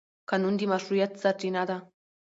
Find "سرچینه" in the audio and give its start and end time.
1.21-1.63